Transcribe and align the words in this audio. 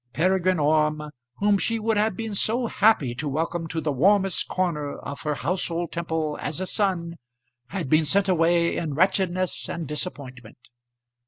Peregrine 0.13 0.57
Orme, 0.57 1.11
whom 1.35 1.59
she 1.59 1.77
would 1.77 1.95
have 1.95 2.15
been 2.17 2.33
so 2.33 2.65
happy 2.65 3.13
to 3.13 3.29
welcome 3.29 3.67
to 3.67 3.79
the 3.79 3.91
warmest 3.91 4.47
corner 4.47 4.97
of 4.97 5.21
her 5.21 5.35
household 5.35 5.91
temple 5.91 6.39
as 6.41 6.59
a 6.59 6.65
son, 6.65 7.17
had 7.67 7.87
been 7.87 8.05
sent 8.05 8.27
away 8.27 8.75
in 8.77 8.95
wretchedness 8.95 9.69
and 9.69 9.85
disappointment. 9.87 10.57